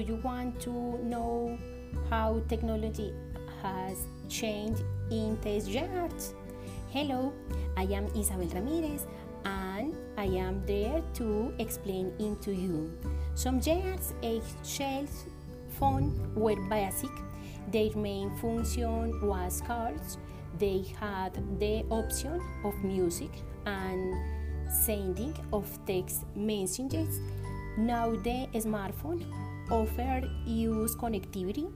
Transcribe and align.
you 0.00 0.16
want 0.16 0.60
to 0.62 0.70
know 1.04 1.58
how 2.08 2.40
technology 2.48 3.12
has 3.62 4.06
changed 4.28 4.82
in 5.10 5.38
these 5.42 5.68
years? 5.68 6.34
Hello, 6.90 7.32
I 7.76 7.82
am 7.84 8.06
Isabel 8.16 8.48
Ramirez 8.48 9.06
and 9.44 9.94
I 10.16 10.24
am 10.24 10.64
there 10.66 11.02
to 11.14 11.54
explain 11.58 12.12
into 12.18 12.52
you. 12.52 12.90
Some 13.34 13.60
years 13.60 14.14
Excel 14.22 15.06
phone 15.78 16.34
were 16.34 16.56
basic. 16.68 17.10
Their 17.70 17.94
main 17.96 18.30
function 18.36 19.26
was 19.26 19.62
calls. 19.66 20.18
They 20.58 20.84
had 21.00 21.34
the 21.58 21.84
option 21.90 22.40
of 22.64 22.82
music 22.84 23.30
and 23.66 24.14
sending 24.70 25.34
of 25.52 25.66
text 25.86 26.24
messages. 26.34 27.20
Now 27.76 28.10
the 28.10 28.48
smartphone 28.54 29.24
offer 29.72 30.22
use 30.44 30.94
connectivity, 30.94 31.72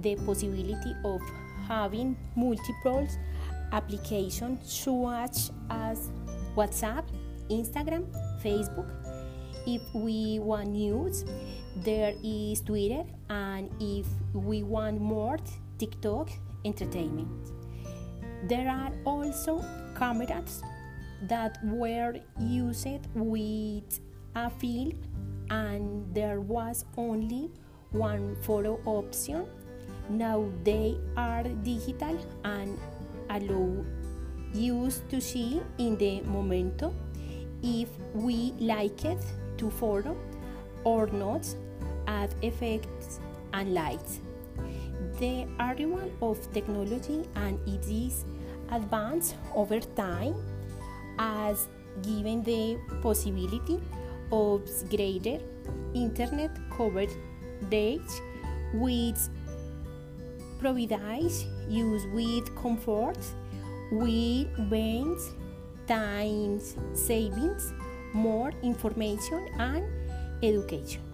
the 0.00 0.16
possibility 0.26 0.94
of 1.04 1.20
having 1.68 2.16
multiple 2.34 3.06
applications 3.72 4.58
such 4.72 5.50
as 5.70 6.10
WhatsApp, 6.56 7.04
Instagram, 7.50 8.06
Facebook. 8.42 8.88
If 9.66 9.82
we 9.94 10.38
want 10.38 10.68
news, 10.70 11.24
there 11.76 12.14
is 12.22 12.60
Twitter, 12.60 13.04
and 13.28 13.70
if 13.80 14.06
we 14.32 14.62
want 14.62 15.00
more, 15.00 15.38
TikTok 15.78 16.30
entertainment. 16.64 17.28
There 18.48 18.68
are 18.68 18.92
also 19.04 19.64
cameras 19.98 20.62
that 21.28 21.58
were 21.64 22.14
used 22.38 23.06
with 23.14 24.00
a 24.34 24.50
film 24.50 24.92
and 25.50 26.14
there 26.14 26.40
was 26.40 26.84
only 26.96 27.50
one 27.90 28.36
photo 28.42 28.80
option. 28.84 29.46
Now 30.08 30.44
they 30.64 30.98
are 31.16 31.42
digital 31.42 32.18
and 32.44 32.78
allow 33.30 33.84
use 34.52 35.02
to 35.08 35.20
see 35.20 35.60
in 35.78 35.96
the 35.96 36.20
momento 36.22 36.94
if 37.62 37.88
we 38.14 38.52
like 38.60 39.04
it 39.04 39.24
to 39.58 39.70
photo 39.70 40.16
or 40.84 41.06
not 41.06 41.46
add 42.06 42.34
effects 42.42 43.20
and 43.52 43.72
lights. 43.72 44.20
The 45.18 45.46
arrival 45.60 46.10
of 46.20 46.52
technology 46.52 47.24
and 47.36 47.58
its 47.66 48.24
advance 48.70 49.34
over 49.54 49.80
time 49.80 50.34
has 51.18 51.68
given 52.02 52.42
the 52.42 52.76
possibility 53.00 53.80
greater 54.90 55.38
internet 55.94 56.50
coverage 56.76 57.16
which 58.74 59.20
provides 60.58 61.46
use 61.68 62.04
with 62.12 62.54
comfort 62.56 63.18
with 63.92 64.68
brings 64.68 65.32
time 65.86 66.60
savings 66.94 67.72
more 68.12 68.50
information 68.62 69.46
and 69.58 69.84
education 70.42 71.13